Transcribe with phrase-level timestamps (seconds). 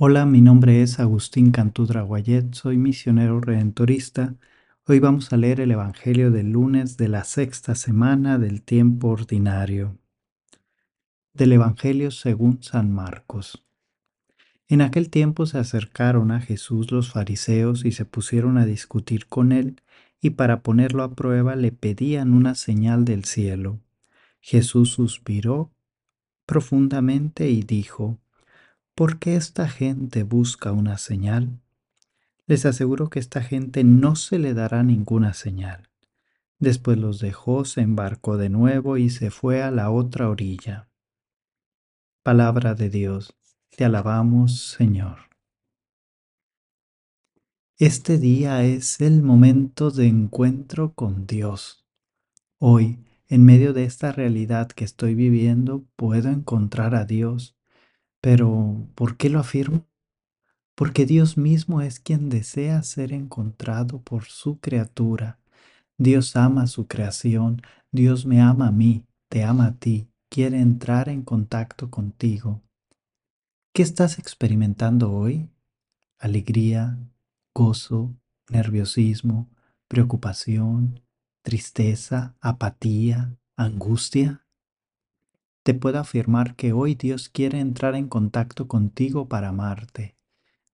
[0.00, 4.36] Hola, mi nombre es Agustín Cantudra Guayet, soy misionero redentorista.
[4.86, 9.98] Hoy vamos a leer el Evangelio del lunes de la sexta semana del tiempo ordinario.
[11.32, 13.66] Del Evangelio según San Marcos.
[14.68, 19.50] En aquel tiempo se acercaron a Jesús los fariseos y se pusieron a discutir con
[19.50, 19.82] él,
[20.20, 23.80] y para ponerlo a prueba le pedían una señal del cielo.
[24.40, 25.72] Jesús suspiró
[26.46, 28.20] profundamente y dijo,
[28.98, 31.60] ¿Por qué esta gente busca una señal?
[32.48, 35.88] Les aseguro que esta gente no se le dará ninguna señal.
[36.58, 40.88] Después los dejó, se embarcó de nuevo y se fue a la otra orilla.
[42.24, 43.36] Palabra de Dios,
[43.76, 45.30] te alabamos Señor.
[47.76, 51.86] Este día es el momento de encuentro con Dios.
[52.58, 57.57] Hoy, en medio de esta realidad que estoy viviendo, puedo encontrar a Dios
[58.20, 59.86] pero, ¿por qué lo afirmo?
[60.74, 65.38] Porque Dios mismo es quien desea ser encontrado por su criatura.
[65.98, 71.08] Dios ama su creación, Dios me ama a mí, te ama a ti, quiere entrar
[71.08, 72.62] en contacto contigo.
[73.74, 75.50] ¿Qué estás experimentando hoy?
[76.18, 76.98] ¿Alegría,
[77.54, 78.14] gozo,
[78.48, 79.48] nerviosismo,
[79.88, 81.00] preocupación,
[81.42, 84.47] tristeza, apatía, angustia?
[85.62, 90.16] Te puedo afirmar que hoy Dios quiere entrar en contacto contigo para amarte.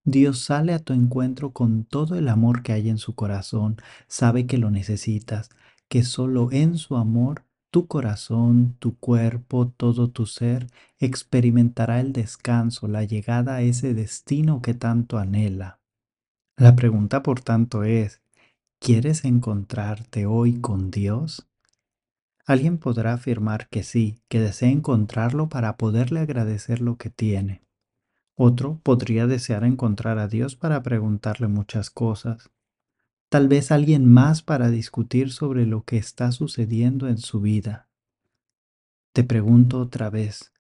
[0.05, 4.47] Dios sale a tu encuentro con todo el amor que hay en su corazón, sabe
[4.47, 5.49] que lo necesitas,
[5.89, 10.69] que solo en su amor tu corazón, tu cuerpo, todo tu ser
[11.01, 15.81] experimentará el descanso, la llegada a ese destino que tanto anhela.
[16.57, 18.21] La pregunta, por tanto, es,
[18.79, 21.49] ¿quieres encontrarte hoy con Dios?
[22.47, 27.63] Alguien podrá afirmar que sí, que desea encontrarlo para poderle agradecer lo que tiene.
[28.37, 32.51] Otro podría desear encontrar a Dios para preguntarle muchas cosas.
[33.31, 37.89] Tal vez alguien más para discutir sobre lo que está sucediendo en su vida.
[39.13, 40.53] Te pregunto otra vez,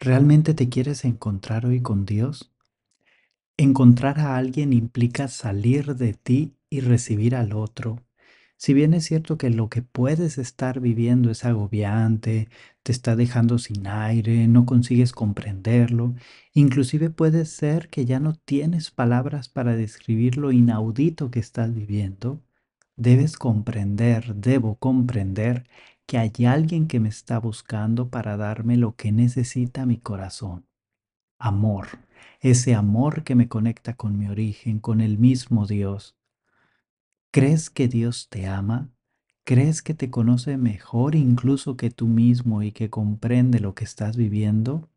[0.00, 2.52] ¿realmente te quieres encontrar hoy con Dios?
[3.58, 8.02] Encontrar a alguien implica salir de ti y recibir al otro,
[8.62, 12.48] si bien es cierto que lo que puedes estar viviendo es agobiante,
[12.84, 16.14] te está dejando sin aire, no consigues comprenderlo,
[16.54, 22.40] inclusive puede ser que ya no tienes palabras para describir lo inaudito que estás viviendo,
[22.94, 25.66] debes comprender, debo comprender
[26.06, 30.66] que hay alguien que me está buscando para darme lo que necesita mi corazón.
[31.36, 31.88] Amor,
[32.38, 36.14] ese amor que me conecta con mi origen, con el mismo Dios
[37.34, 38.90] ¿Crees que Dios te ama?
[39.44, 44.18] ¿Crees que te conoce mejor incluso que tú mismo y que comprende lo que estás
[44.18, 44.90] viviendo?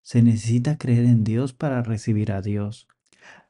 [0.00, 2.88] Se necesita creer en Dios para recibir a Dios.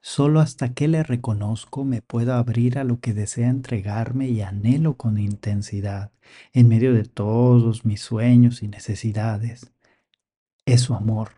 [0.01, 4.97] Solo hasta que le reconozco me puedo abrir a lo que desea entregarme y anhelo
[4.97, 6.11] con intensidad,
[6.53, 9.73] en medio de todos mis sueños y necesidades.
[10.67, 11.35] Es su amor,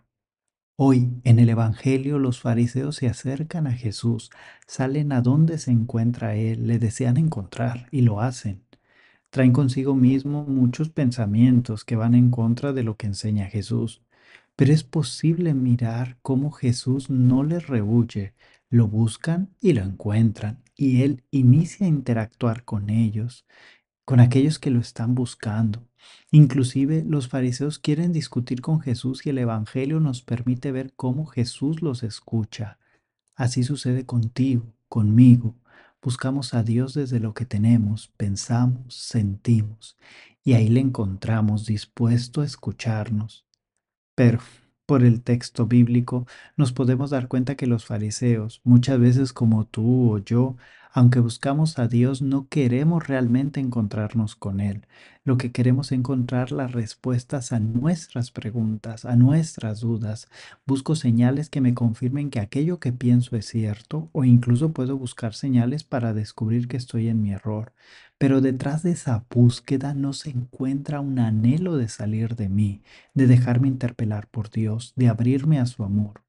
[0.82, 4.30] Hoy en el Evangelio los fariseos se acercan a Jesús,
[4.66, 8.64] salen a donde se encuentra Él, le desean encontrar y lo hacen.
[9.28, 14.00] Traen consigo mismo muchos pensamientos que van en contra de lo que enseña Jesús,
[14.56, 18.32] pero es posible mirar cómo Jesús no les rehuye,
[18.70, 23.44] lo buscan y lo encuentran, y Él inicia a interactuar con ellos,
[24.06, 25.89] con aquellos que lo están buscando.
[26.30, 31.82] Inclusive los fariseos quieren discutir con Jesús y el Evangelio nos permite ver cómo Jesús
[31.82, 32.78] los escucha.
[33.34, 35.56] Así sucede contigo, conmigo.
[36.02, 39.98] Buscamos a Dios desde lo que tenemos, pensamos, sentimos,
[40.42, 43.44] y ahí le encontramos dispuesto a escucharnos.
[44.14, 44.40] Pero
[44.86, 50.12] por el texto bíblico nos podemos dar cuenta que los fariseos, muchas veces como tú
[50.14, 50.56] o yo,
[50.92, 54.86] aunque buscamos a Dios, no queremos realmente encontrarnos con Él.
[55.22, 60.28] Lo que queremos es encontrar las respuestas a nuestras preguntas, a nuestras dudas.
[60.66, 65.34] Busco señales que me confirmen que aquello que pienso es cierto o incluso puedo buscar
[65.34, 67.72] señales para descubrir que estoy en mi error.
[68.18, 72.82] Pero detrás de esa búsqueda no se encuentra un anhelo de salir de mí,
[73.14, 76.22] de dejarme interpelar por Dios, de abrirme a su amor.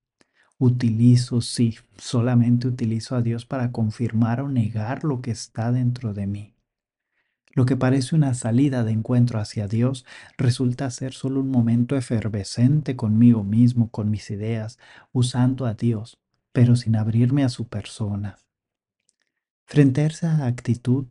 [0.64, 6.28] Utilizo, sí, solamente utilizo a Dios para confirmar o negar lo que está dentro de
[6.28, 6.54] mí.
[7.56, 10.06] Lo que parece una salida de encuentro hacia Dios
[10.38, 14.78] resulta ser solo un momento efervescente conmigo mismo, con mis ideas,
[15.12, 16.20] usando a Dios,
[16.52, 18.38] pero sin abrirme a su persona.
[19.66, 21.08] Frente a esa actitud,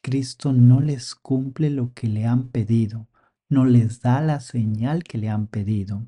[0.00, 3.08] Cristo no les cumple lo que le han pedido,
[3.50, 6.06] no les da la señal que le han pedido.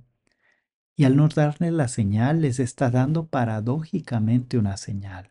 [0.98, 5.30] Y al no darle la señal, les está dando paradójicamente una señal.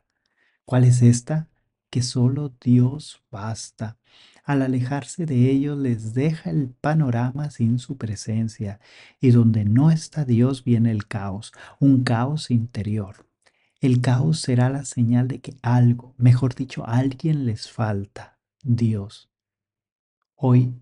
[0.64, 1.50] ¿Cuál es esta?
[1.90, 3.98] Que solo Dios basta.
[4.46, 8.80] Al alejarse de ellos les deja el panorama sin su presencia,
[9.20, 13.28] y donde no está Dios viene el caos, un caos interior.
[13.82, 19.30] El caos será la señal de que algo, mejor dicho, alguien les falta, Dios.
[20.34, 20.74] Hoy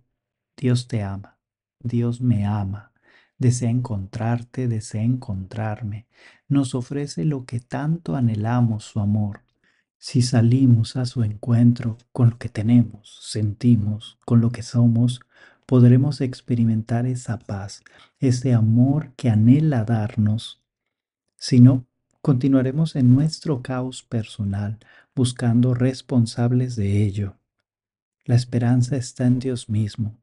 [0.56, 1.40] Dios te ama,
[1.80, 2.92] Dios me ama,
[3.38, 6.08] desea encontrarte, desea encontrarme,
[6.48, 9.42] nos ofrece lo que tanto anhelamos, su amor.
[9.98, 15.22] Si salimos a su encuentro con lo que tenemos, sentimos, con lo que somos,
[15.66, 17.84] podremos experimentar esa paz,
[18.20, 20.62] ese amor que anhela darnos.
[21.38, 21.88] Si no,
[22.22, 24.80] continuaremos en nuestro caos personal,
[25.16, 27.38] buscando responsables de ello.
[28.26, 30.20] La esperanza está en Dios mismo.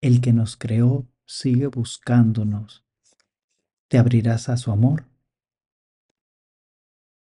[0.00, 2.84] El que nos creó sigue buscándonos.
[3.88, 5.06] ¿Te abrirás a su amor?